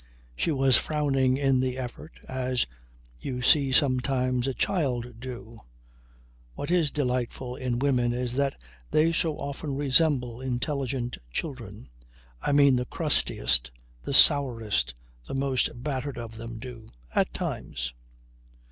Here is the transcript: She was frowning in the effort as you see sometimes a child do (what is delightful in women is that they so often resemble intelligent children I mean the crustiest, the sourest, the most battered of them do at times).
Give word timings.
She 0.35 0.49
was 0.49 0.77
frowning 0.77 1.37
in 1.37 1.59
the 1.59 1.77
effort 1.77 2.19
as 2.27 2.65
you 3.19 3.43
see 3.43 3.71
sometimes 3.71 4.47
a 4.47 4.53
child 4.55 5.19
do 5.19 5.59
(what 6.55 6.71
is 6.71 6.89
delightful 6.89 7.55
in 7.55 7.77
women 7.77 8.11
is 8.11 8.33
that 8.33 8.59
they 8.89 9.13
so 9.13 9.37
often 9.37 9.75
resemble 9.75 10.41
intelligent 10.41 11.17
children 11.31 11.87
I 12.41 12.51
mean 12.51 12.77
the 12.77 12.85
crustiest, 12.87 13.69
the 14.01 14.11
sourest, 14.11 14.95
the 15.27 15.35
most 15.35 15.69
battered 15.83 16.17
of 16.17 16.35
them 16.37 16.57
do 16.57 16.89
at 17.13 17.31
times). 17.31 17.93